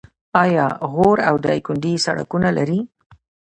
[0.43, 2.79] آیا غور او دایکنډي سړکونه لري؟